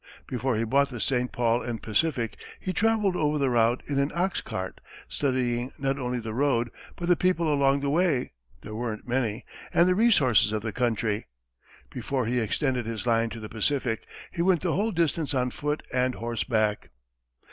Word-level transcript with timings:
Before 0.25 0.55
he 0.55 0.63
bought 0.63 0.89
the 0.89 0.99
St. 0.99 1.31
Paul 1.31 1.63
& 1.77 1.77
Pacific, 1.77 2.35
he 2.59 2.73
traveled 2.73 3.15
over 3.15 3.37
the 3.37 3.51
route 3.51 3.83
in 3.85 3.99
an 3.99 4.11
ox 4.15 4.41
cart, 4.41 4.81
studying 5.07 5.71
not 5.77 5.99
only 5.99 6.19
the 6.19 6.33
road, 6.33 6.71
but 6.95 7.07
the 7.07 7.15
people 7.15 7.53
along 7.53 7.81
the 7.81 7.89
way 7.91 8.31
there 8.63 8.73
weren't 8.73 9.07
many 9.07 9.45
and 9.71 9.87
the 9.87 9.93
resources 9.93 10.51
of 10.51 10.63
the 10.63 10.73
country. 10.73 11.27
Before 11.91 12.25
he 12.25 12.39
extended 12.39 12.87
his 12.87 13.05
line 13.05 13.29
to 13.29 13.39
the 13.39 13.47
Pacific, 13.47 14.07
he 14.31 14.41
went 14.41 14.61
the 14.61 14.73
whole 14.73 14.89
distance 14.89 15.35
on 15.35 15.51
foot 15.51 15.83
and 15.93 16.15
horseback. 16.15 16.89